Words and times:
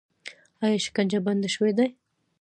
آیا 0.63 0.77
شکنجه 0.85 1.19
بنده 1.27 1.49
شوې 1.55 1.71
ده؟ 1.77 1.85